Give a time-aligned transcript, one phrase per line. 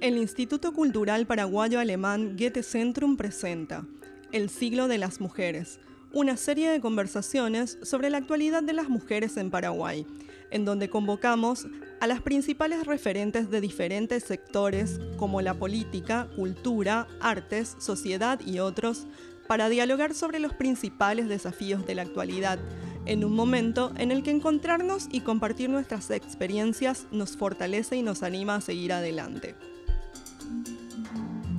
[0.00, 3.84] El Instituto Cultural Paraguayo Alemán Goethe Centrum presenta
[4.30, 5.80] El siglo de las mujeres,
[6.12, 10.06] una serie de conversaciones sobre la actualidad de las mujeres en Paraguay,
[10.52, 11.66] en donde convocamos
[11.98, 19.08] a las principales referentes de diferentes sectores como la política, cultura, artes, sociedad y otros,
[19.48, 22.60] para dialogar sobre los principales desafíos de la actualidad,
[23.04, 28.22] en un momento en el que encontrarnos y compartir nuestras experiencias nos fortalece y nos
[28.22, 29.56] anima a seguir adelante.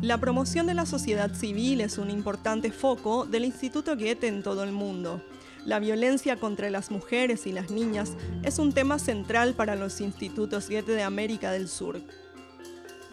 [0.01, 4.63] La promoción de la sociedad civil es un importante foco del Instituto Goethe en todo
[4.63, 5.21] el mundo.
[5.65, 10.69] La violencia contra las mujeres y las niñas es un tema central para los institutos
[10.69, 11.99] Goethe de América del Sur.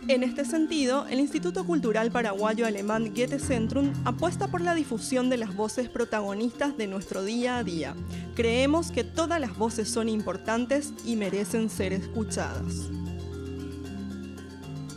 [0.06, 5.38] En este sentido, el Instituto Cultural Paraguayo Alemán Goethe Centrum apuesta por la difusión de
[5.38, 7.96] las voces protagonistas de nuestro día a día.
[8.36, 12.90] Creemos que todas las voces son importantes y merecen ser escuchadas.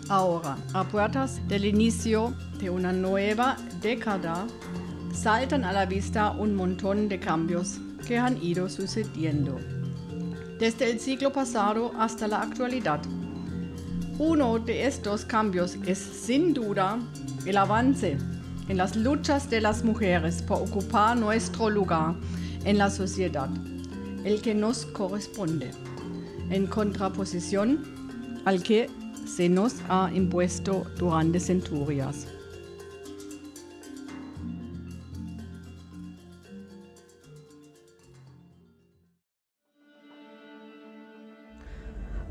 [0.09, 4.47] Ahora, a puertas del inicio de una nueva década,
[5.13, 9.59] saltan a la vista un montón de cambios que han ido sucediendo,
[10.57, 12.99] desde el siglo pasado hasta la actualidad.
[14.17, 16.97] Uno de estos cambios es sin duda
[17.45, 18.17] el avance
[18.67, 22.15] en las luchas de las mujeres por ocupar nuestro lugar
[22.65, 23.49] en la sociedad,
[24.23, 25.69] el que nos corresponde,
[26.49, 27.83] en contraposición
[28.45, 28.89] al que
[29.25, 32.27] se nos ha impuesto durante centurias.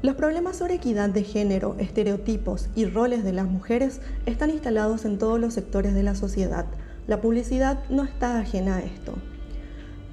[0.00, 5.18] Los problemas sobre equidad de género, estereotipos y roles de las mujeres están instalados en
[5.18, 6.66] todos los sectores de la sociedad.
[7.08, 9.14] La publicidad no está ajena a esto.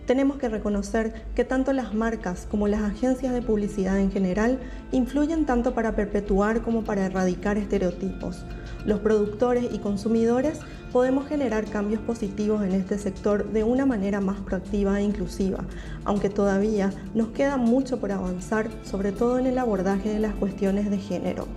[0.05, 4.59] Tenemos que reconocer que tanto las marcas como las agencias de publicidad en general
[4.91, 8.45] influyen tanto para perpetuar como para erradicar estereotipos.
[8.85, 10.59] Los productores y consumidores
[10.91, 15.65] podemos generar cambios positivos en este sector de una manera más proactiva e inclusiva,
[16.03, 20.91] aunque todavía nos queda mucho por avanzar, sobre todo en el abordaje de las cuestiones
[20.91, 21.47] de género.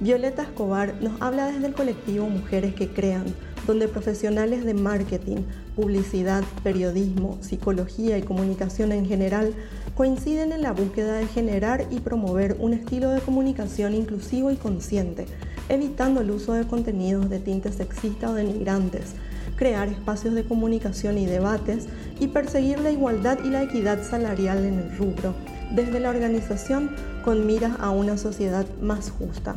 [0.00, 3.26] Violeta Escobar nos habla desde el colectivo Mujeres que Crean,
[3.66, 5.38] donde profesionales de marketing,
[5.74, 9.54] publicidad, periodismo, psicología y comunicación en general
[9.94, 15.26] coinciden en la búsqueda de generar y promover un estilo de comunicación inclusivo y consciente,
[15.68, 19.14] evitando el uso de contenidos de tinte sexista o denigrantes,
[19.56, 21.86] crear espacios de comunicación y debates
[22.20, 25.34] y perseguir la igualdad y la equidad salarial en el rubro,
[25.74, 26.90] desde la organización
[27.24, 29.56] con miras a una sociedad más justa.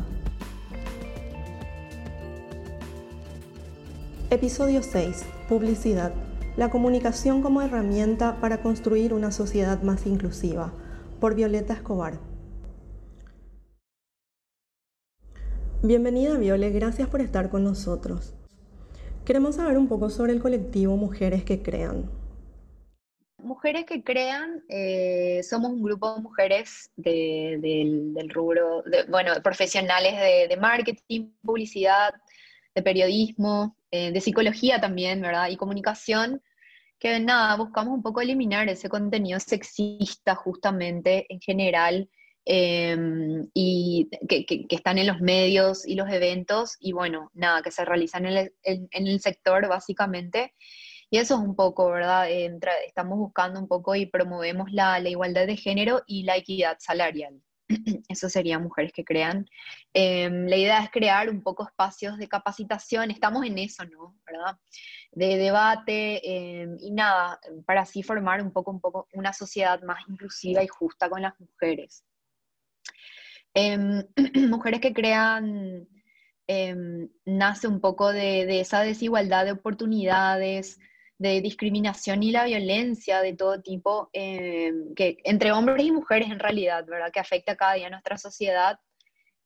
[4.32, 5.26] Episodio 6.
[5.48, 6.14] Publicidad.
[6.56, 10.72] La comunicación como herramienta para construir una sociedad más inclusiva.
[11.18, 12.20] Por Violeta Escobar.
[15.82, 18.36] Bienvenida Viole, gracias por estar con nosotros.
[19.24, 22.08] Queremos saber un poco sobre el colectivo Mujeres que Crean.
[23.38, 31.32] Mujeres que Crean, eh, somos un grupo de mujeres del, rubro, bueno, profesionales de marketing,
[31.42, 32.14] publicidad,
[32.76, 35.48] de periodismo, eh, de psicología también, ¿verdad?
[35.48, 36.42] Y comunicación,
[36.98, 42.08] que nada, buscamos un poco eliminar ese contenido sexista justamente en general
[42.44, 47.84] em, y que, están en los medios y los eventos y bueno, nada, que se
[47.84, 48.52] realizan en
[48.92, 50.54] el, sector básicamente.
[51.10, 52.30] Y eso es un poco, ¿verdad?
[52.86, 57.42] estamos buscando un poco y promovemos la, la igualdad de género y la equidad salarial.
[58.08, 59.46] Eso sería mujeres que crean.
[59.94, 64.16] Em, la idea es crear un poco espacios de capacitación, estamos en eso, ¿no?
[64.26, 64.58] ¿Verdad?
[65.12, 70.00] De debate em, y nada, para así formar un poco, un poco una sociedad más
[70.08, 72.04] inclusiva y justa con las mujeres.
[73.54, 74.04] Em,
[74.48, 75.86] mujeres que crean
[77.26, 80.80] nace un poco de, de esa desigualdad de oportunidades,
[81.20, 86.38] de discriminación y la violencia de todo tipo, eh, que entre hombres y mujeres en
[86.38, 87.12] realidad, ¿verdad?
[87.12, 88.80] Que afecta cada día a nuestra sociedad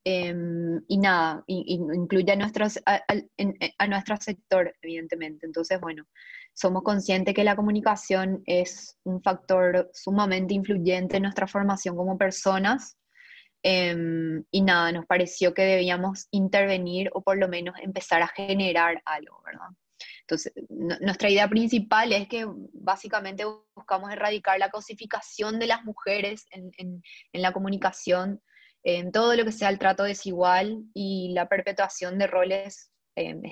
[0.05, 5.47] em, y nada, incluye a, nuestros, a, nuestro sector, evidentemente.
[5.47, 6.05] Entonces, bueno,
[6.53, 12.97] somos conscientes que la comunicación es un factor sumamente influyente en nuestra formación como personas.
[13.65, 19.43] Y nada, nos pareció que debíamos intervenir o por lo menos empezar a generar algo,
[19.45, 19.71] ¿verdad?
[20.23, 27.03] Entonces, nuestra idea principal es que básicamente buscamos erradicar la cosificación de las mujeres en,
[27.33, 28.41] la comunicación,
[28.83, 33.43] en todo lo que sea el trato desigual y la perpetuación de roles em,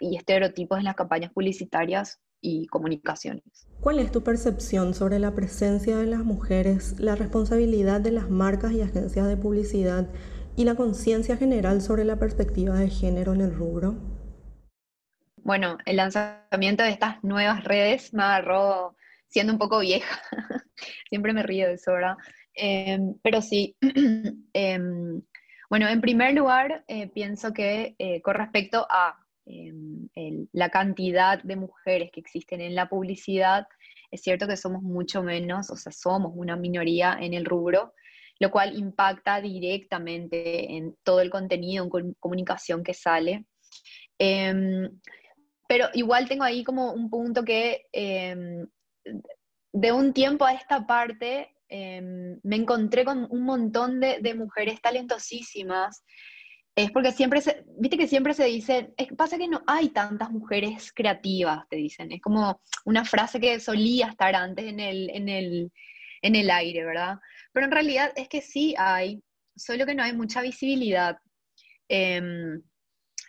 [0.00, 3.68] y estereotipos en las campañas publicitarias y comunicaciones.
[3.80, 8.72] ¿Cuál es tu percepción sobre la presencia de las mujeres, la responsabilidad de las marcas
[8.72, 10.08] y agencias de publicidad
[10.56, 14.19] y la conciencia general sobre la perspectiva de género en el rubro?
[15.42, 18.96] Bueno, el lanzamiento de estas nuevas redes me agarró
[19.28, 20.20] siendo un poco vieja.
[21.08, 22.16] Siempre me río de eso, ¿verdad?
[22.54, 23.76] Em, pero sí,
[24.52, 25.22] em,
[25.70, 29.16] bueno, en primer lugar, eh, pienso que eh, con respecto a
[29.46, 30.08] em,
[30.52, 33.66] la cantidad de mujeres que existen en la publicidad,
[34.10, 37.94] es cierto que somos mucho menos, o sea, somos una minoría en el rubro,
[38.40, 43.44] lo cual impacta directamente en todo el contenido, en comunicación que sale.
[45.70, 47.86] Pero igual tengo ahí como un punto que
[49.72, 56.02] de un tiempo a esta parte Em, me encontré con un montón de, mujeres talentosísimas.
[56.74, 60.30] Es porque siempre se, viste que siempre se dice, es, pasa que no hay tantas
[60.30, 62.10] mujeres creativas, te dicen.
[62.10, 65.72] Es como una frase que solía estar antes en el, en el,
[66.22, 67.18] en el aire, ¿verdad?
[67.52, 69.22] Pero en realidad es que sí hay,
[69.56, 71.18] solo que no hay mucha visibilidad.
[71.88, 72.62] Em,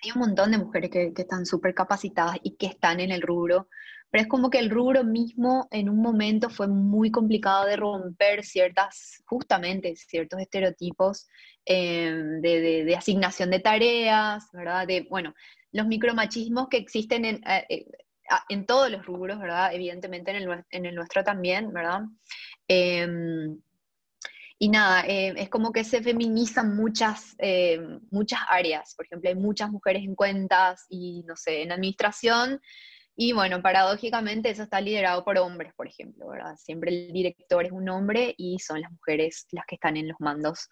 [0.01, 3.67] hay un montón de mujeres que, están súper capacitadas y que están en el rubro,
[4.09, 8.43] pero es como que el rubro mismo en un momento fue muy complicado de romper
[8.43, 11.27] ciertas, justamente ciertos estereotipos
[11.65, 12.11] eh,
[12.41, 14.87] de, asignación de tareas, ¿verdad?
[14.87, 15.33] De, bueno,
[15.71, 17.85] los micromachismos que existen en, eh, eh,
[18.49, 19.73] en todos los rubros, ¿verdad?
[19.73, 22.01] Evidentemente en el, en el nuestro también, ¿verdad?
[22.67, 23.59] Em,
[24.63, 27.35] y nada, es como que se feminizan muchas,
[28.11, 28.93] muchas áreas.
[28.95, 32.61] Por ejemplo, hay muchas mujeres en cuentas y, no sé, en administración
[33.15, 36.55] y bueno, paradójicamente eso está liderado por hombres, por ejemplo, ¿verdad?
[36.57, 40.19] Siempre el director es un hombre y son las mujeres las que están en los
[40.19, 40.69] mandos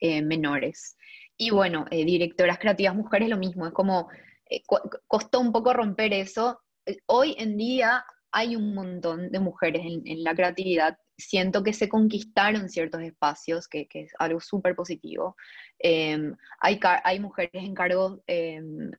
[0.00, 0.96] eh, menores.
[1.36, 4.08] Y bueno, eh, directoras creativas mujeres lo mismo, es como,
[4.48, 4.62] eh,
[5.06, 6.60] costó un poco romper eso.
[7.06, 10.96] Hoy en día hay un montón de mujeres en, la creatividad.
[11.16, 15.36] Siento que se conquistaron ciertos espacios, que, que es algo súper positivo.
[15.78, 18.90] Em, hay, hay mujeres en cargos em,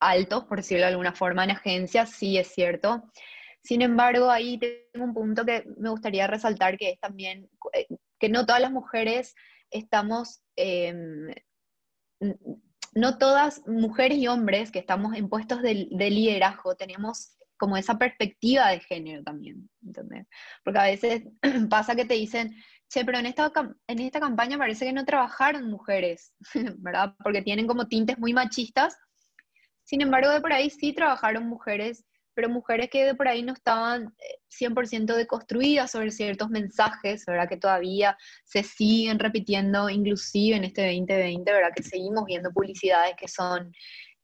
[0.00, 3.04] altos, por decirlo de alguna forma, en agencias, sí es cierto.
[3.62, 7.86] Sin embargo, ahí tengo un punto que me gustaría resaltar, que es también eh,
[8.18, 9.34] que no todas las mujeres
[9.70, 11.34] estamos, em,
[12.94, 18.70] no todas mujeres y hombres que estamos en puestos de, liderazgo tenemos como esa perspectiva
[18.70, 20.26] de género también, ¿entendés?
[20.64, 21.22] Porque a veces
[21.70, 22.54] pasa que te dicen,
[22.88, 23.52] che, pero en esta,
[23.86, 26.32] en esta campaña parece que no trabajaron mujeres,
[26.78, 27.14] ¿verdad?
[27.22, 28.96] Porque tienen como tintes muy machistas
[29.86, 32.04] sin embargo, de por ahí sí trabajaron mujeres,
[32.34, 34.12] pero mujeres que de por ahí no estaban
[34.50, 37.48] 100% eh, deconstruidas sobre ciertos mensajes, ¿verdad?
[37.48, 41.70] Que todavía se siguen repitiendo, inclusive en este 2020, ¿verdad?
[41.74, 43.72] Que seguimos viendo publicidades que son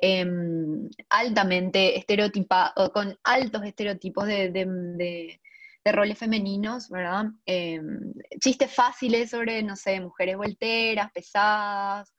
[0.02, 5.40] em, altamente estereotipadas, con altos estereotipos de,
[5.84, 7.26] roles femeninos, ¿verdad?
[7.46, 12.12] Em, chistes fáciles sobre, no sé, mujeres volteras, pesadas,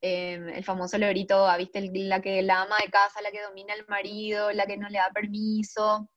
[0.00, 1.58] Em, el famoso lorito, ah.
[1.58, 4.98] La que la ama de casa, la que domina al marido, la que no le
[4.98, 6.08] da permiso.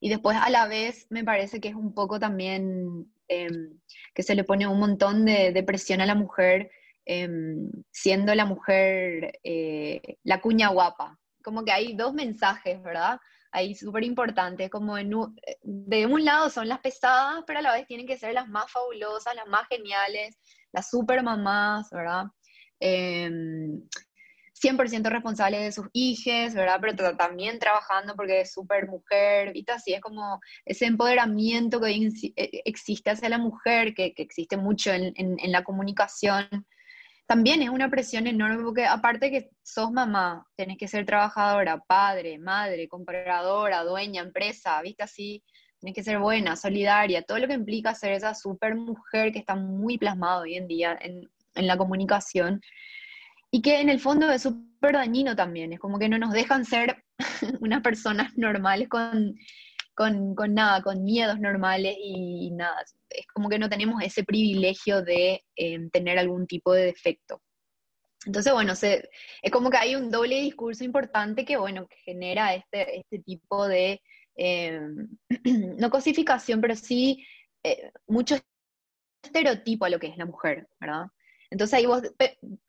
[0.00, 4.44] Y después a la vez me parece que es un poco también que se le
[4.44, 6.70] pone un montón de, presión a la mujer,
[7.06, 11.18] em, siendo la mujer eh, la cuña guapa.
[11.42, 13.18] Como que hay dos mensajes, ¿verdad?
[13.52, 15.12] Ahí súper importantes, como en
[15.62, 18.70] de un lado son las pesadas, pero a la vez tienen que ser las más
[18.70, 20.38] fabulosas, las más geniales,
[20.72, 22.26] las super mamás, ¿verdad?
[22.80, 23.40] 100%
[24.60, 26.78] em, responsable de sus hijos, ¿verdad?
[26.80, 29.72] Pero también trabajando porque es súper mujer, ¿viste?
[29.72, 35.52] Así es como ese empoderamiento que e, existe hacia la mujer, que, existe mucho en,
[35.52, 36.48] la comunicación.
[37.26, 42.38] También es una presión enorme porque aparte que sos mamá, tenés que ser trabajadora, padre,
[42.38, 45.02] madre, compradora, dueña, empresa, ¿viste?
[45.02, 45.42] Así,
[45.80, 49.56] tenés que ser buena, solidaria, todo lo que implica ser esa super mujer que está
[49.56, 52.60] muy plasmado hoy en día en, en la comunicación
[53.50, 56.64] y que en el fondo es súper dañino también, es como que no nos dejan
[56.64, 57.04] ser
[57.60, 59.34] unas personas normales con,
[59.94, 62.84] con, nada, con miedos normales y, nada,
[63.20, 67.42] es como que no tenemos ese privilegio de em, tener algún tipo de defecto.
[68.24, 69.08] Entonces, bueno, se,
[69.42, 73.68] es como que hay un doble discurso importante que, bueno, que genera este, este tipo
[73.68, 74.02] de,
[74.36, 75.08] em,
[75.78, 77.24] no cosificación, pero sí
[77.62, 78.36] eh, mucho
[79.22, 81.06] estereotipo a lo que es la mujer, ¿verdad?
[81.50, 82.02] Entonces ahí vos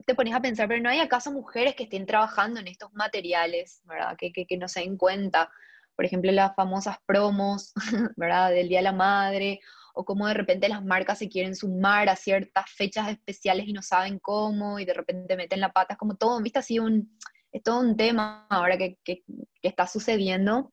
[0.05, 3.81] te pones a pensar, pero ¿no hay acaso mujeres que estén trabajando en estos materiales,
[3.85, 4.15] ¿verdad?
[4.17, 5.49] Que, que, no se den cuenta?
[5.95, 7.73] Por ejemplo, las famosas promos,
[8.17, 8.51] ¿verdad?
[8.51, 9.59] Del Día de la Madre,
[9.97, 13.81] o cómo de repente las marcas se quieren sumar a ciertas fechas especiales y no
[13.81, 16.59] saben cómo, y de repente meten la pata, es como todo, ¿viste?
[16.59, 17.17] Así un,
[17.51, 19.23] es todo un tema ahora que, que,
[19.61, 20.71] está sucediendo.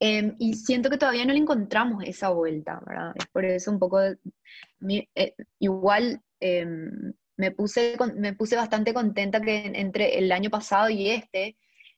[0.00, 3.12] Em, y siento que todavía no le encontramos esa vuelta, ¿verdad?
[3.14, 9.70] Es por eso un poco, eh, igual em, me puse, me puse bastante contenta que
[9.74, 11.56] entre el año pasado y este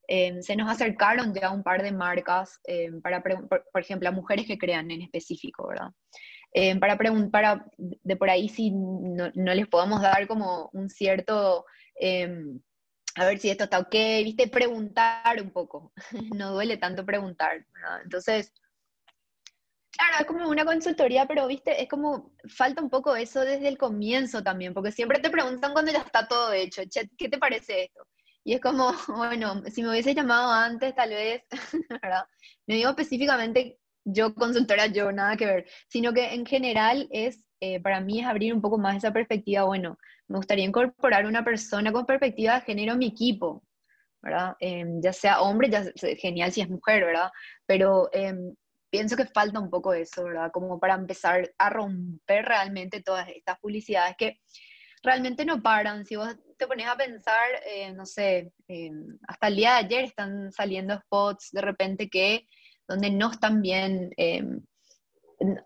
[0.09, 2.61] em, se nos acercaron ya un par de marcas
[3.03, 5.91] para, por, por, ejemplo, a mujeres que crean en específico, ¿verdad?
[6.53, 11.65] Em, para preguntar de por ahí si no, no, les podemos dar como un cierto,
[13.17, 13.93] a ver si esto está ok,
[14.25, 15.93] viste, preguntar un poco,
[16.35, 17.67] no duele tanto preguntar.
[18.03, 18.53] Entonces,
[19.93, 23.77] Claro, es como una consultoría, pero viste, es como falta un poco eso desde el
[23.77, 26.83] comienzo también, porque siempre te preguntan cuando ya está todo hecho,
[27.19, 28.07] ¿qué te parece esto?
[28.45, 31.43] Y es como, bueno, si me hubiese llamado antes, tal vez,
[32.03, 32.25] ¿verdad?
[32.67, 37.81] No digo específicamente yo consultora, yo, nada que ver, sino que en general es, eh,
[37.81, 41.93] para mí es abrir un poco más esa perspectiva, bueno, me gustaría incorporar una persona
[41.93, 43.65] con perspectiva de género en mi equipo,
[44.23, 44.55] ¿verdad?
[44.61, 45.85] Em, ya sea hombre, ya
[46.19, 47.31] genial si es mujer, ¿verdad?
[47.67, 48.55] Pero em,
[48.91, 50.51] pienso que falta un poco eso, ¿verdad?
[50.53, 54.41] Como para empezar a romper realmente todas estas publicidades que
[55.03, 56.05] realmente no paran.
[56.05, 58.53] Si vos te pones a pensar, eh, no sé,
[59.27, 62.47] hasta el día de ayer están saliendo spots de repente que
[62.91, 64.61] donde no están bien, em,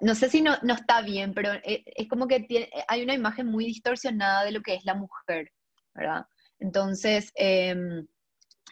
[0.01, 2.47] no sé si no, no, está bien, pero e, es, como que
[2.87, 5.51] hay una imagen muy distorsionada de lo que es la mujer,
[5.95, 6.27] ¿verdad?
[6.61, 8.07] Entonces, em,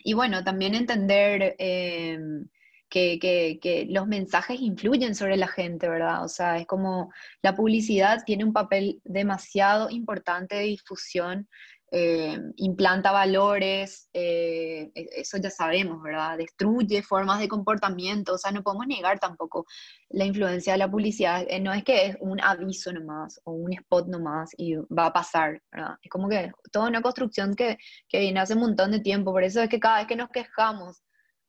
[0.05, 2.47] y bueno, también entender em,
[2.91, 6.25] que, los mensajes influyen sobre la gente, ¿verdad?
[6.25, 7.11] O sea, es como
[7.43, 11.49] la publicidad tiene un papel demasiado importante de difusión,
[11.95, 16.39] eh, implanta valores, eh, e, eso ya sabemos, ¿verdad?
[16.39, 19.67] Destruye formas de comportamiento, o sea, no podemos negar tampoco
[20.09, 23.75] la influencia de la publicidad, eh, no es que es un aviso nomás o un
[23.75, 25.97] spot nomás y va a pasar, ¿verdad?
[26.03, 27.77] Es como que toda una construcción que,
[28.09, 30.31] que viene hace un montón de tiempo, por eso es que cada vez que nos
[30.31, 31.03] quejamos,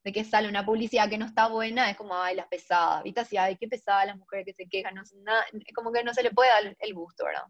[0.04, 3.22] de que sale una publicidad que no está buena, es como, ay, las pesadas, ¿viste?
[3.22, 5.04] Así, ay, qué pesada las mujeres que se quejan, no,
[5.74, 7.44] como que no se le puede dar el gusto, ¿verdad?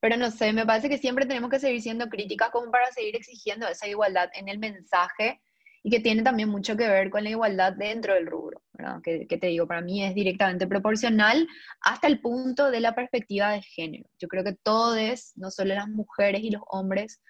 [0.00, 3.16] Pero no sé, me parece que siempre tenemos que seguir siendo críticas como para seguir
[3.16, 5.40] exigiendo esa igualdad en el mensaje
[5.82, 9.00] y que tiene también mucho que ver con la igualdad dentro del rubro, ¿verdad?
[9.02, 11.46] Que, te digo, para mí es directamente proporcional
[11.80, 14.08] hasta el punto de la perspectiva de género.
[14.18, 17.20] Yo creo que todos, no solo las mujeres y los hombres,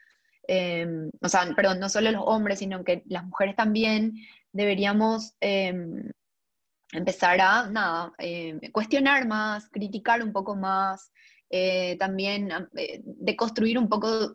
[0.52, 4.14] Em, o sea, perdón, no solo los hombres, sino que las mujeres también
[4.52, 6.10] deberíamos em,
[6.92, 11.12] empezar a, nada, em, cuestionar más, criticar un poco más,
[11.50, 14.32] eh, también eh, de construir un poco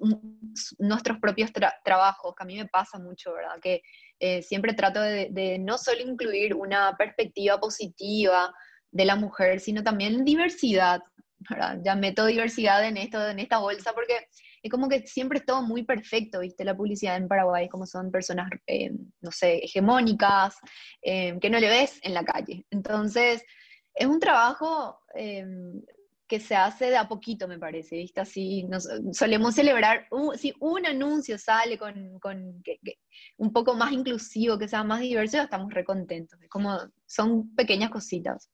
[0.80, 1.50] nuestros propios
[1.84, 3.58] trabajos, que a mí me pasa mucho, ¿verdad?
[3.62, 3.82] Que
[4.20, 8.54] eh, siempre trato de, de, no solo incluir una perspectiva positiva
[8.92, 11.02] de la mujer, sino también diversidad,
[11.50, 11.80] ¿verdad?
[11.84, 14.28] Ya meto diversidad en esto, en esta bolsa, porque
[14.62, 16.66] es como que siempre es todo muy perfecto, ¿viste?
[16.66, 18.92] La publicidad en Paraguay, como son personas, eh,
[19.22, 20.58] no sé, hegemónicas,
[21.02, 22.66] eh, que no le ves en la calle.
[22.72, 23.44] Entonces,
[23.94, 25.46] es un trabajo eh,
[26.28, 28.22] que se hace de a poquito, me parece, ¿viste?
[28.22, 32.64] Así, nos, solemos celebrar, si un anuncio sale con, con
[33.38, 36.40] un poco más inclusivo, que sea más diverso, estamos recontentos.
[36.50, 38.50] Como, son pequeñas cositas.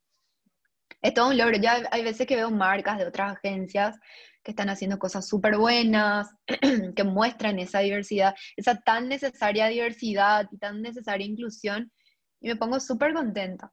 [1.01, 1.57] Es todo un logro.
[1.57, 3.97] Ya hay veces que veo marcas de otras agencias
[4.43, 6.29] que están haciendo cosas súper buenas,
[6.95, 11.91] que muestran esa diversidad, esa tan necesaria diversidad y tan necesaria inclusión,
[12.39, 13.71] y me pongo súper contenta.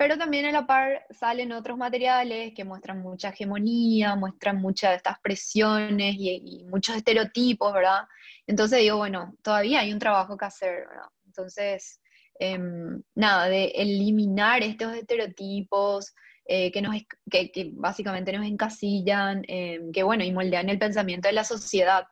[0.00, 4.96] Pero también a la par salen otros materiales que muestran mucha hegemonía, muestran muchas de
[4.96, 8.04] estas presiones y, muchos estereotipos, ¿verdad?
[8.46, 11.10] Entonces digo, bueno, todavía hay un trabajo que hacer, ¿verdad?
[11.26, 12.00] Entonces,
[12.38, 16.14] em, nada, de eliminar estos estereotipos,
[16.46, 16.96] eh, que, nos,
[17.30, 22.06] que, básicamente nos encasillan, eh, que bueno, y moldean el pensamiento de la sociedad.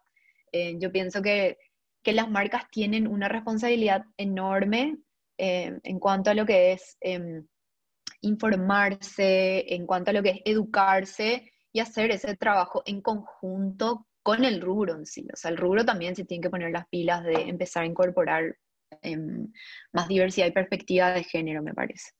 [0.52, 1.56] Eh, yo pienso que,
[2.02, 4.98] que, las marcas tienen una responsabilidad enorme
[5.38, 7.46] en cuanto a lo que es em,
[8.20, 14.44] informarse, en cuanto a lo que es educarse y hacer ese trabajo en conjunto con
[14.44, 15.26] el rubro en sí.
[15.32, 18.56] O sea, el rubro también se tiene que poner las pilas de empezar a incorporar
[19.02, 19.52] em,
[19.92, 22.10] más diversidad y perspectiva de género, me parece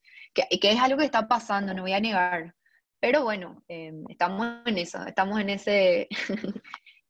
[0.61, 2.55] que, es algo que está pasando, no voy a negar.
[3.01, 6.09] Pero bueno, em, estamos en eso, estamos en, ese,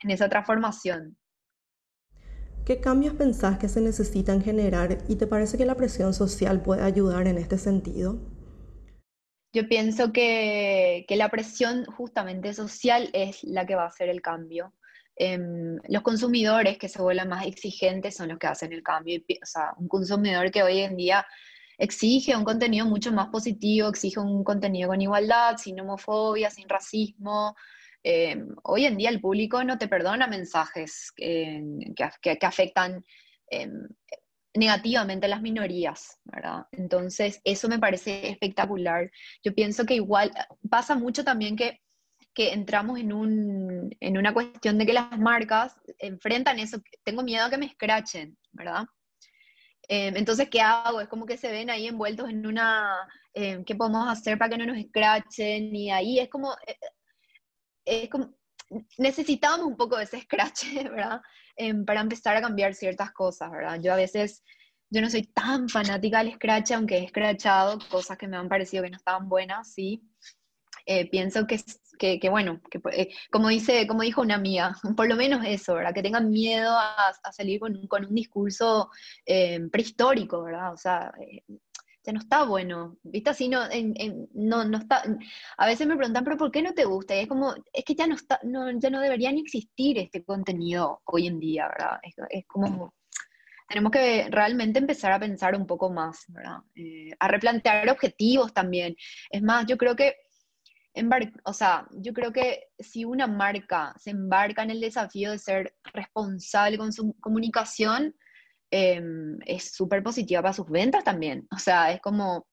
[0.03, 1.17] en esa transformación.
[2.65, 6.83] ¿Qué cambios pensás que se necesitan generar y te parece que la presión social puede
[6.83, 8.21] ayudar en este sentido?
[9.53, 14.75] Yo pienso que, la presión justamente social es la que va a hacer el cambio.
[15.17, 19.21] Em, los consumidores que se vuelven más exigentes son los que hacen el cambio.
[19.21, 21.27] O sea, un consumidor que hoy en día
[21.79, 27.55] exige un contenido mucho más positivo, exige un contenido con igualdad, sin homofobia, sin racismo.
[28.03, 31.63] Eh, hoy en día el público no te perdona mensajes que,
[32.23, 33.05] que, afectan
[33.51, 33.71] eh,
[34.59, 36.67] negativamente a las minorías, ¿verdad?
[36.73, 39.11] Entonces, eso me parece espectacular.
[39.45, 40.31] Yo pienso que igual
[40.69, 41.81] pasa mucho también que
[42.39, 47.45] que entramos en, un, en una cuestión de que las marcas enfrentan eso, tengo miedo
[47.45, 48.85] a que me escrachen, ¿verdad?
[49.89, 51.01] Em, entonces, ¿qué hago?
[51.01, 54.59] Es como que se ven ahí envueltos en una, em, ¿qué podemos hacer para que
[54.59, 55.75] no nos escrachen?
[55.75, 56.77] Y ahí es como, eh,
[57.85, 58.35] es como
[58.99, 61.21] necesitamos un poco de ese scratch, ¿verdad?
[61.57, 63.81] Em, para empezar a cambiar ciertas cosas, ¿verdad?
[63.81, 64.43] Yo a veces,
[64.91, 68.85] yo no soy tan fanática del scratch, aunque he scratchado cosas que me han parecido
[68.85, 70.03] que no estaban buenas, sí.
[70.87, 71.61] Eh, pienso que,
[72.19, 75.93] que, bueno, que, eh, como, dice, como dijo una amiga, por lo menos eso, ¿verdad?
[75.93, 78.91] Que tengan miedo a, salir con, con, un discurso
[79.27, 80.73] em, prehistórico, ¿verdad?
[80.73, 81.43] O sea, eh,
[82.05, 83.31] ya no está bueno, ¿viste?
[83.31, 83.63] Así no,
[84.35, 85.03] no, no está,
[85.57, 87.15] a veces me preguntan, pero ¿por qué no te gusta?
[87.17, 90.25] Y es como, es que ya no está, no, ya no debería ni existir este
[90.25, 91.99] contenido hoy en día, ¿verdad?
[92.31, 92.95] Es, como,
[93.69, 96.59] tenemos que realmente empezar a pensar un poco más, ¿verdad?
[96.75, 98.97] Eh, a replantear objetivos también.
[99.31, 100.17] Es más, yo creo que,
[101.45, 105.77] o sea, yo creo que si una marca se embarca en el desafío de ser
[105.93, 108.15] responsable con su comunicación,
[108.71, 111.47] Em, es súper positiva para sus ventas también.
[111.55, 112.47] O sea, es como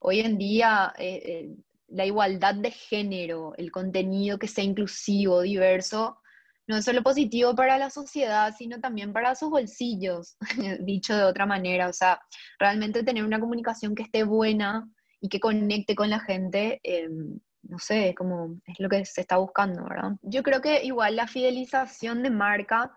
[0.00, 1.50] hoy en día eh, eh,
[1.88, 6.18] la igualdad de género, el contenido que sea inclusivo, diverso,
[6.66, 10.36] no es solo positivo para la sociedad, sino también para sus bolsillos,
[10.80, 11.88] dicho de otra manera.
[11.88, 12.20] O sea,
[12.58, 14.88] realmente tener una comunicación que esté buena
[15.20, 19.38] y que conecte con la gente, em, no sé, como es lo que se está
[19.38, 20.12] buscando, ¿verdad?
[20.22, 22.92] Yo creo que igual la fidelización de marca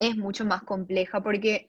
[0.00, 1.68] es mucho más compleja porque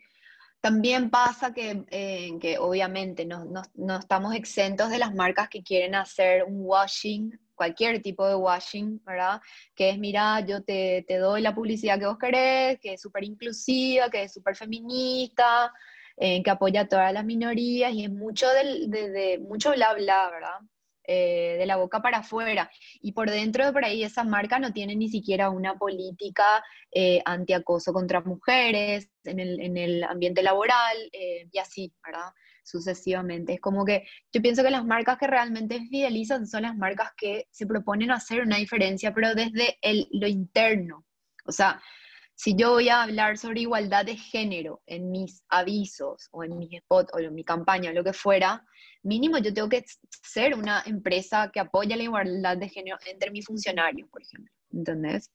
[0.62, 5.64] también pasa que, eh, que obviamente no, no, no, estamos exentos de las marcas que
[5.64, 9.42] quieren hacer un washing, cualquier tipo de washing, ¿verdad?
[9.76, 13.24] Que es, mira, yo te, te doy la publicidad que vos querés, que es súper
[13.24, 15.74] inclusiva, que es súper feminista,
[16.18, 19.94] eh, que apoya a todas las minorías y es mucho, del, de, de, mucho bla
[19.94, 20.60] bla, ¿verdad?
[21.12, 22.70] Eh, de la boca para afuera.
[23.02, 27.20] Y por dentro de por ahí esa marca no tiene ni siquiera una política eh,
[27.26, 32.32] antiacoso contra mujeres en el, en el ambiente laboral eh, y así, ¿verdad?
[32.64, 33.54] Sucesivamente.
[33.54, 37.48] Es como que yo pienso que las marcas que realmente fidelizan son las marcas que
[37.50, 41.08] se proponen hacer una diferencia, pero desde el, lo interno.
[41.44, 41.82] O sea,
[42.40, 46.72] si yo voy a hablar sobre igualdad de género en mis avisos o en mis
[46.84, 48.66] spots o en mi campaña, lo que fuera,
[49.04, 49.84] mínimo yo tengo que
[50.24, 54.54] ser una empresa que apoya la igualdad de género entre mis funcionarios, por ejemplo.
[54.72, 55.30] ¿Entendés?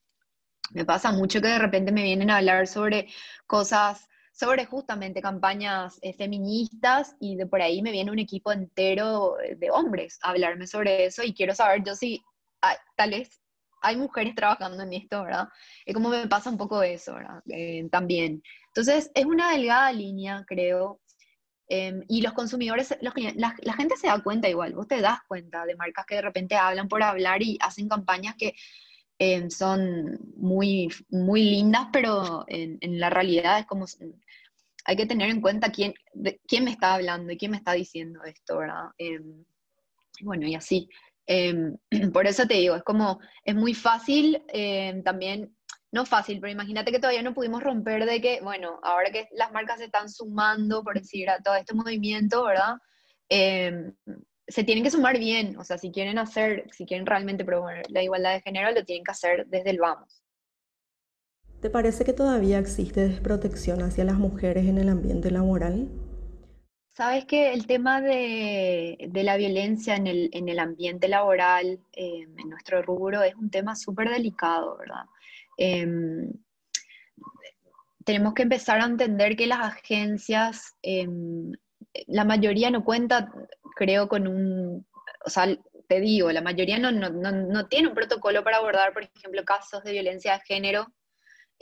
[0.70, 3.08] Me pasa mucho que de repente me vienen a hablar sobre
[3.46, 9.36] cosas, sobre justamente campañas eh, feministas y de por ahí me viene un equipo entero
[9.58, 12.22] de hombres a hablarme sobre eso y quiero saber yo si
[12.62, 13.43] ah, tal vez
[13.84, 15.48] hay mujeres trabajando en esto, ¿verdad?
[15.84, 17.42] Es como me pasa un poco eso, ¿verdad?
[17.48, 18.42] Eh, también.
[18.68, 21.00] Entonces, es una delgada línea, creo.
[21.68, 25.76] Em, y los consumidores, la, gente se da cuenta igual, vos te das cuenta de
[25.76, 28.54] marcas que de repente hablan por hablar y hacen campañas que
[29.18, 33.86] em, son muy, muy lindas, pero en, la realidad es como,
[34.84, 35.94] hay que tener en cuenta quién,
[36.46, 38.90] quién me está hablando y quién me está diciendo esto, ¿verdad?
[38.98, 39.44] Em,
[40.20, 40.88] bueno, y así.
[41.26, 41.76] Em,
[42.12, 45.56] por eso te digo, es como, es muy fácil em, también,
[45.92, 49.52] no fácil, pero imagínate que todavía no pudimos romper de que, bueno, ahora que las
[49.52, 52.74] marcas se están sumando, por decir, a todo este movimiento, ¿verdad?
[53.28, 53.94] Em,
[54.46, 58.02] se tienen que sumar bien, o sea, si quieren hacer, si quieren realmente promover la
[58.02, 60.22] igualdad de género, lo tienen que hacer desde el vamos.
[61.60, 65.88] ¿Te parece que todavía existe desprotección hacia las mujeres en el ambiente laboral?
[66.94, 73.20] Sabes que el tema de, la violencia en el, ambiente laboral, em, en nuestro rubro,
[73.24, 75.04] es un tema súper delicado, ¿verdad?
[75.56, 76.32] Em,
[78.04, 81.52] tenemos que empezar a entender que las agencias, em,
[82.06, 83.32] la mayoría no cuenta,
[83.74, 84.86] creo, con un,
[85.24, 85.48] o sea,
[85.88, 89.92] te digo, la mayoría no, no tiene un protocolo para abordar, por ejemplo, casos de
[89.92, 90.86] violencia de género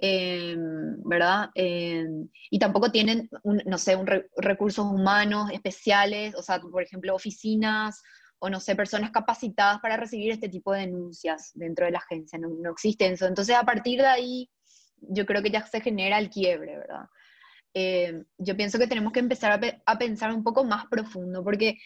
[0.05, 1.51] Em, ¿verdad?
[1.55, 4.05] Em, y tampoco tienen, no sé, un
[4.37, 8.03] recursos humanos especiales, o sea, por ejemplo, oficinas
[8.41, 12.37] o, no sé, personas capacitadas para recibir este tipo de denuncias dentro de la agencia,
[12.37, 13.29] no, existe eso.
[13.29, 14.51] Entonces, a partir de ahí,
[14.97, 17.07] yo creo que ya se genera el quiebre, ¿verdad?
[17.73, 19.53] Em, yo pienso que tenemos que empezar
[19.87, 21.79] a, pensar un poco más profundo, porque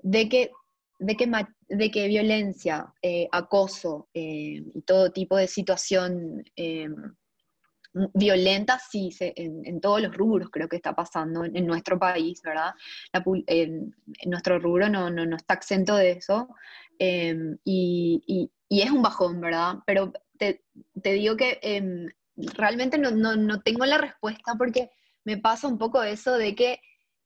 [0.00, 0.50] de que
[0.98, 1.30] de que,
[1.68, 6.44] de que violencia, eh, acoso y todo tipo de situación
[7.92, 12.72] violenta, sí, en, todos los rubros creo que está pasando en, nuestro país, ¿verdad?
[13.46, 13.94] en,
[14.26, 16.48] nuestro rubro no, no, no, está exento de eso
[16.98, 19.76] em, y, y, es un bajón, ¿verdad?
[19.86, 20.62] Pero te,
[21.02, 22.06] te digo que em,
[22.54, 24.90] realmente no, no, no, tengo la respuesta porque
[25.24, 26.80] me pasa un poco eso de que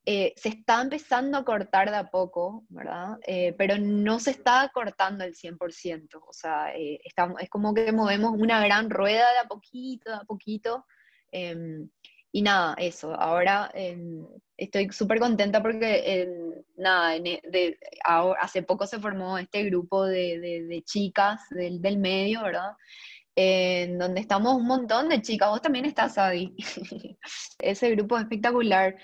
[0.07, 3.19] eh, se está empezando a cortar de a poco, ¿verdad?
[3.27, 7.01] Eh, pero no se está cortando el 100%, o sea, eh,
[7.41, 10.85] es como que movemos una gran rueda de a poquito, de a poquito.
[11.33, 11.89] Em,
[12.33, 14.27] y nada, eso, ahora em,
[14.59, 17.79] estoy súper contenta porque, em, nada, e,
[18.41, 22.73] hace poco se formó este grupo de, chicas del, del, medio, ¿verdad?
[23.37, 26.55] En donde estamos un montón de chicas, vos también estás, Adi.
[27.59, 28.97] Ese grupo es espectacular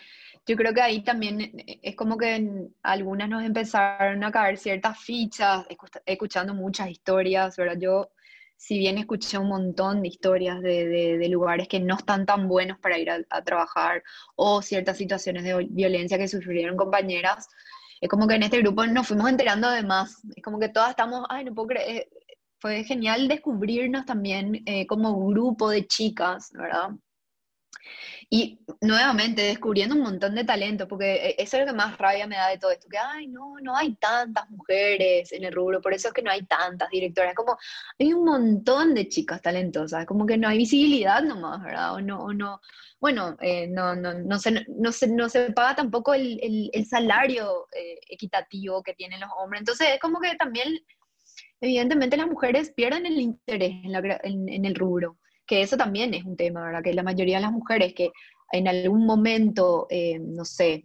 [0.50, 4.98] yo creo que ahí también eh, es como que algunas nos empezaron a caer ciertas
[4.98, 5.64] fichas,
[6.04, 7.76] escuchando muchas historias, ¿verdad?
[7.78, 8.10] Yo,
[8.56, 12.98] si bien escuché un montón de historias de, lugares que no están tan buenos para
[12.98, 14.02] ir a, trabajar
[14.34, 17.46] o ciertas situaciones de violencia que sufrieron compañeras,
[18.00, 20.20] es como que en este grupo nos fuimos enterando de más.
[20.34, 21.88] Es como que todas estamos, ay, no puedo creer.
[21.96, 22.08] Eh,
[22.58, 26.90] fue genial descubrirnos también eh, como grupo de chicas, ¿verdad?
[28.32, 32.28] Y nuevamente descubriendo un montón de talento, porque eh, eso es lo que más rabia
[32.28, 35.80] me da de todo esto, que, ay, no, no hay tantas mujeres en el rubro,
[35.80, 37.58] por eso es que no hay tantas directoras, como
[37.98, 41.94] hay un montón de chicas talentosas, como que no hay visibilidad nomás, ¿verdad?
[41.94, 42.60] O no, o no
[43.00, 47.66] bueno, eh, no, no, no, se, no, se, no se paga tampoco el, el, salario
[47.72, 50.78] eh, equitativo que tienen los hombres, entonces es como que también,
[51.60, 55.18] evidentemente las mujeres pierden el interés en, la, en el rubro
[55.50, 56.80] que eso también es un tema.
[56.80, 58.12] Que la mayoría de las mujeres que
[58.52, 60.84] en algún momento, eh, no sé,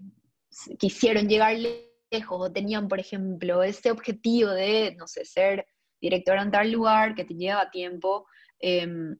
[0.79, 5.67] quisieron llegar lejos o tenían, por ejemplo, ese objetivo de, no sé, ser
[6.01, 8.25] directora en tal lugar que te lleva tiempo,
[8.59, 9.15] em,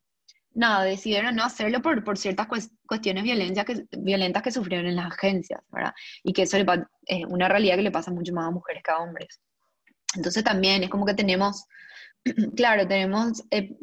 [0.56, 2.48] nada, decidieron no hacerlo por, por ciertas
[2.88, 5.94] cuestiones que, violentas que sufrieron en las agencias, ¿verdad?
[6.24, 8.98] Y que eso es una realidad que le pasa mucho más a mujeres que a
[8.98, 9.40] hombres.
[10.16, 11.66] Entonces también es como que tenemos
[12.56, 13.76] claro, tenemos eh,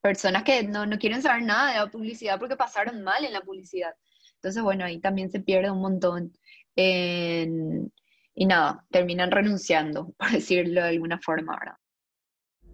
[0.00, 3.94] personas que no, quieren saber nada de la publicidad porque pasaron mal en la publicidad.
[4.36, 6.32] Entonces, bueno, ahí también se pierde un montón.
[6.76, 11.76] y nada, terminan renunciando, por decirlo de alguna forma, ¿verdad?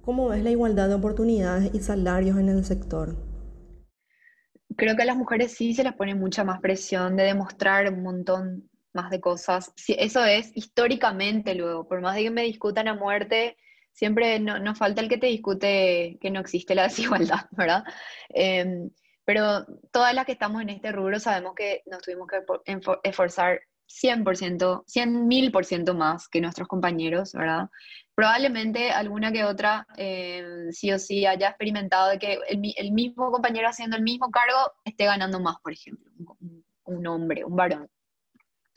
[0.03, 3.17] ¿Cómo ves la igualdad de oportunidades y salarios en el sector?
[4.77, 8.05] Creo que a las mujeres sí se les pone mucha más presión de demostrar un
[8.05, 9.73] montón más de cosas.
[9.89, 13.57] eso es históricamente luego, por más de que me discutan a muerte,
[13.97, 17.83] siempre no, nos falta el que te discute que no existe la desigualdad, ¿verdad?
[18.29, 18.91] Em,
[19.25, 22.43] pero todas las que estamos en este rubro sabemos que nos tuvimos que
[23.03, 25.53] esforzar 100%, 100 mil
[25.95, 27.69] más que nuestros compañeros, ¿verdad?
[28.15, 33.69] Probablemente alguna que otra em, sí o sí haya experimentado de que el, mismo compañero
[33.69, 36.11] haciendo el mismo cargo esté ganando más, por ejemplo,
[36.85, 37.89] un, hombre, un varón.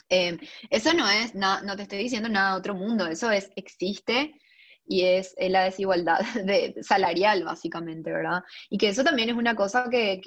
[0.08, 4.34] Em, eso no es, no te estoy diciendo nada de otro mundo, eso es, existe,
[4.90, 8.44] y es la desigualdad de, salarial, básicamente, ¿verdad?
[8.72, 10.20] Y que eso también es una cosa que,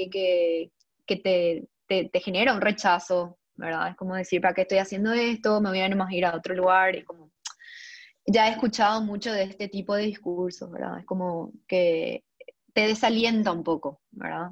[1.06, 3.88] te, te, genera un rechazo, ¿verdad?
[3.88, 5.60] Es como decir, ¿para qué estoy haciendo esto?
[5.60, 6.94] Me voy a ir a otro lugar.
[6.94, 7.32] Es como,
[8.24, 11.00] ya he escuchado mucho de este tipo de discursos, ¿verdad?
[11.00, 12.24] Es como que
[12.72, 14.50] te desalienta un poco, ¿verdad?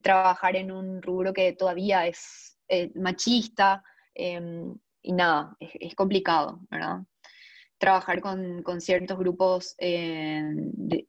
[0.00, 3.82] Trabajar en un rubro que todavía es eh, machista
[4.14, 7.00] em, y nada, es complicado, ¿verdad?
[7.78, 10.42] Trabajar con, ciertos grupos eh,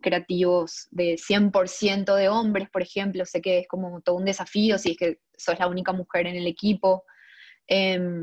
[0.02, 4.92] creativos de 100% de hombres, por ejemplo, sé que es como todo un desafío si
[4.92, 7.04] es que sos la única mujer en el equipo.
[7.68, 8.22] Em,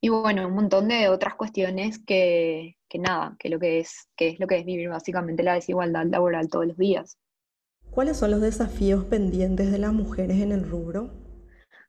[0.00, 4.28] y bueno, un montón de otras cuestiones que, que, nada, que lo que es, que
[4.28, 7.18] es lo que es vivir básicamente la desigualdad laboral todos los días.
[7.90, 11.12] ¿Cuáles son los desafíos pendientes de las mujeres en el rubro?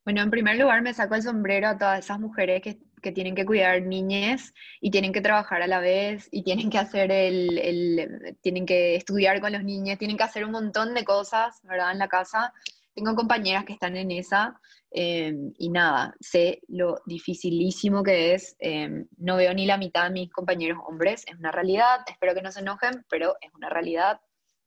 [0.06, 3.36] Bueno, en primer lugar me saco el sombrero a todas esas mujeres que que tienen
[3.36, 7.58] que cuidar niñez y tienen que trabajar a la vez y tienen que hacer el,
[7.58, 11.92] el, tienen que estudiar con los niños, tienen que hacer un montón de cosas, ¿verdad?
[11.92, 12.54] En la casa.
[12.94, 18.56] Tengo compañeras que están en esa em, y nada, sé lo dificilísimo que es.
[18.60, 22.00] Em, no veo ni la mitad de mis compañeros hombres, es una realidad.
[22.08, 24.20] Espero que no se enojen, pero es una realidad.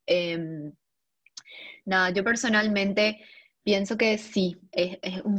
[0.06, 0.72] Em,
[1.84, 3.20] nada, yo personalmente
[3.70, 5.38] Pienso que sí, es, un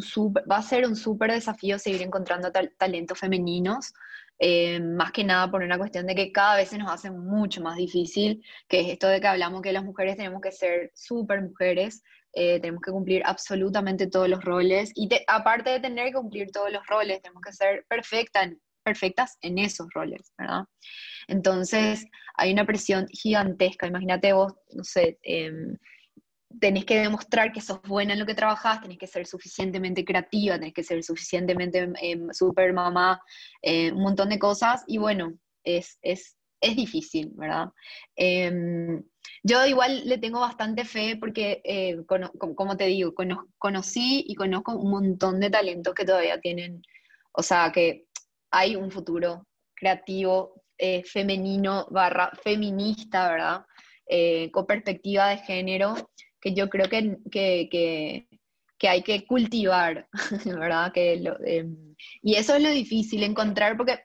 [0.49, 3.91] va a ser un súper desafío seguir encontrando talentos femeninos,
[4.39, 7.59] eh, más que nada por una cuestión de que cada vez se nos hace mucho
[7.59, 11.41] más difícil, que es esto de que hablamos que las mujeres tenemos que ser súper
[11.41, 16.51] mujeres, eh, tenemos que cumplir absolutamente todos los roles y aparte de tener que cumplir
[16.51, 18.49] todos los roles, tenemos que ser perfectas,
[18.81, 20.63] perfectas en esos roles, ¿verdad?
[21.27, 25.75] Entonces hay una presión gigantesca, imagínate vos, no sé, em,
[26.59, 30.55] tenés que demostrar que sos buena en lo que trabajás, tenés que ser suficientemente creativa,
[30.59, 33.21] tenés que ser suficientemente eh, super mamá,
[33.61, 35.33] eh, un montón de cosas, y bueno,
[35.63, 37.69] es, es, es difícil, ¿verdad?
[38.15, 39.03] Em,
[39.43, 41.97] yo igual le tengo bastante fe porque, eh,
[42.55, 43.13] como te digo,
[43.57, 46.81] conocí y conozco un montón de talentos que todavía tienen
[47.33, 48.05] O sea que
[48.51, 53.65] hay un futuro creativo, eh, femenino, barra feminista, ¿verdad?
[54.07, 55.95] Eh, con perspectiva de género,
[56.41, 58.27] que yo creo que, que,
[58.77, 60.07] que, hay que cultivar,
[60.45, 60.91] ¿verdad?
[60.91, 61.13] Que
[61.45, 64.03] em, y eso es lo difícil, encontrar, porque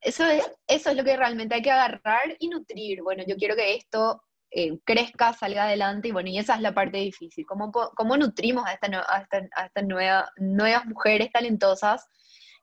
[0.00, 3.02] eso es, eso es lo que realmente hay que agarrar y nutrir.
[3.02, 6.74] Bueno, yo quiero que esto eh, crezca, salga adelante, y bueno, y esa es la
[6.74, 7.46] parte difícil.
[7.46, 9.26] ¿Cómo, cómo nutrimos a estas a
[9.64, 12.06] esta, nueva, nuevas mujeres talentosas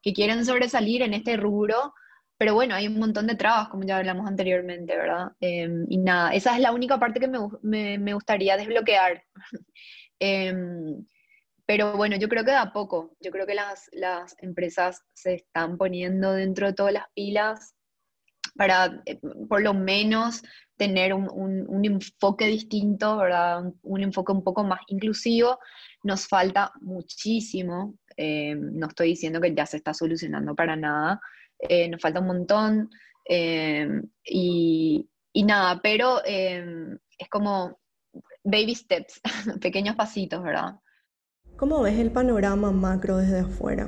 [0.02, 1.94] que quieren sobresalir en este rubro?
[2.44, 5.32] Pero bueno, hay un montón de trabas, como ya hablamos anteriormente, ¿verdad?
[5.40, 9.24] Em, y nada, esa es la única parte que me, me, me gustaría desbloquear.
[10.20, 11.06] Em,
[11.66, 13.16] pero bueno, yo creo que da poco.
[13.22, 17.76] Yo creo que las, las empresas se están poniendo dentro de todas las pilas
[18.58, 20.44] para eh, por lo menos
[20.76, 23.64] tener un, un, enfoque distinto, ¿verdad?
[23.84, 25.60] Un, enfoque un poco más inclusivo.
[26.04, 31.22] Nos falta muchísimo, eh, no estoy diciendo que ya se está solucionando para nada,
[31.70, 32.90] eh, nos falta un montón
[33.26, 37.80] y, y, nada, pero es como
[38.44, 39.22] baby steps,
[39.62, 40.76] pequeños pasitos, ¿verdad?
[41.58, 43.88] ¿Cómo ves el panorama macro desde afuera?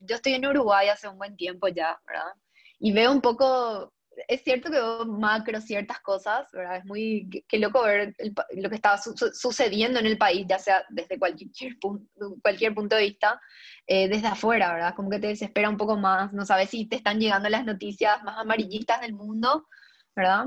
[0.00, 2.32] Yo estoy en Uruguay hace un buen tiempo ya, ¿verdad?
[2.78, 3.92] Y veo un poco,
[4.28, 6.76] es cierto que veo macro ciertas cosas, ¿verdad?
[6.76, 8.14] Es muy, qué loco ver
[8.56, 13.02] lo que está sucediendo en el país, ya sea desde cualquier, punto, cualquier punto de
[13.02, 13.40] vista,
[13.86, 14.94] eh, desde afuera, ¿verdad?
[14.94, 18.22] Como que te desespera un poco más, no sabes si te están llegando las noticias
[18.22, 19.66] más amarillistas del mundo,
[20.14, 20.46] ¿verdad?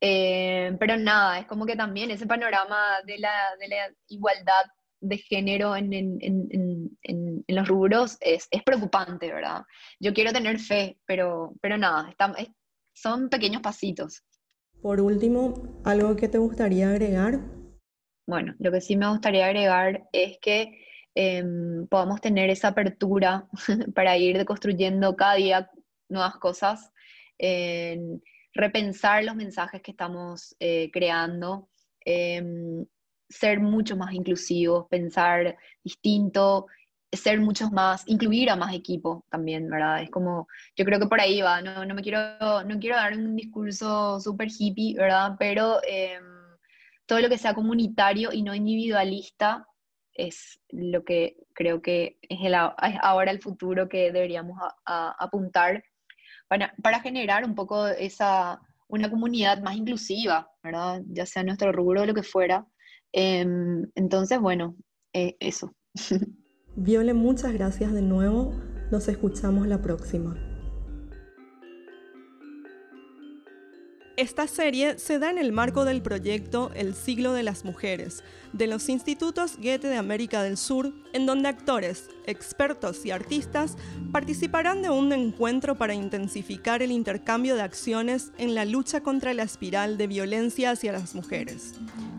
[0.00, 4.64] Eh, pero nada, es como que también ese panorama de la, de la igualdad
[5.00, 9.62] de género en, en, en, en los rubros es, es, preocupante, ¿verdad?
[10.00, 12.08] Yo quiero tener fe, pero, pero nada,
[12.94, 14.24] son pequeños pasitos.
[14.80, 17.40] Por último, ¿algo que te gustaría agregar?
[18.26, 23.46] Bueno, lo que sí me gustaría agregar es que em, podamos tener esa apertura
[23.94, 25.70] para ir deconstruyendo cada día
[26.08, 26.90] nuevas cosas,
[28.54, 31.68] repensar los mensajes que estamos eh, creando,
[32.04, 32.86] em,
[33.28, 36.66] ser mucho más inclusivos, pensar distinto,
[37.16, 40.02] ser muchos más, incluir a más equipos también, ¿verdad?
[40.02, 42.18] Es como, yo creo que por ahí va, no, no me quiero,
[42.64, 45.36] no quiero dar un discurso súper hippie, ¿verdad?
[45.38, 46.22] Pero em,
[47.06, 49.66] todo lo que sea comunitario y no individualista
[50.12, 55.84] es lo que creo que es, el, ahora el futuro que deberíamos apuntar
[56.48, 61.02] para, para generar un poco esa, una comunidad más inclusiva, ¿verdad?
[61.08, 62.66] Ya sea nuestro rubro o lo que fuera,
[63.16, 64.76] Em, entonces, bueno,
[65.12, 65.72] eh, eso.
[66.76, 68.52] Viole, muchas gracias de nuevo.
[68.90, 70.36] Nos escuchamos la próxima.
[74.16, 78.66] Esta serie se da en el marco del proyecto El siglo de las mujeres, de
[78.66, 83.76] los institutos Goethe de América del Sur, en donde actores, expertos y artistas
[84.12, 89.44] participarán de un encuentro para intensificar el intercambio de acciones en la lucha contra la
[89.44, 91.74] espiral de violencia hacia las mujeres.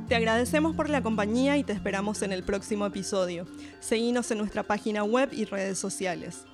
[0.07, 3.47] Te agradecemos por la compañía y te esperamos en el próximo episodio.
[3.79, 6.45] Seguinos en nuestra página web y redes sociales.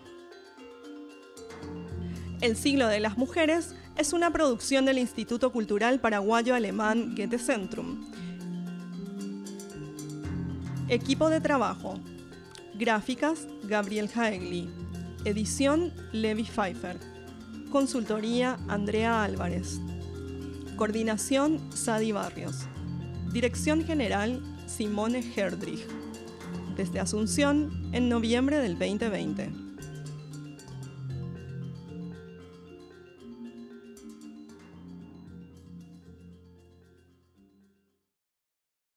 [2.40, 8.10] El siglo de las mujeres es una producción del Instituto Cultural Paraguayo Alemán Goethe Centrum.
[10.88, 12.00] Equipo de trabajo.
[12.76, 14.70] Gráficas, Gabriel Jaegli.
[15.26, 16.98] Edición, Levi Pfeiffer.
[17.70, 19.82] Consultoría, Andrea Álvarez.
[20.78, 22.66] Coordinación, Sadi Barrios.
[23.32, 25.88] Dirección General, Simone Herdrich.
[26.76, 29.71] Desde Asunción, en noviembre del 2020.